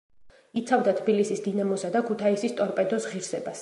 [0.61, 3.59] იცავდა თბილისის „დინამოსა“ და ქუთაისის „ტორპედოს“ ღირსებას.